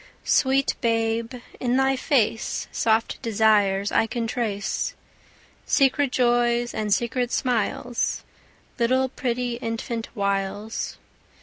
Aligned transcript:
Sweet 0.25 0.73
babe, 0.81 1.35
in 1.59 1.77
thy 1.77 1.95
face 1.95 2.67
Soft 2.71 3.21
desires 3.21 3.91
I 3.91 4.07
can 4.07 4.25
trace, 4.25 4.95
Secret 5.67 6.11
joys 6.11 6.73
and 6.73 6.91
secret 6.91 7.31
smiles, 7.31 8.23
Little 8.79 9.09
pretty 9.09 9.57
infant 9.57 10.09
wiles. 10.15 10.97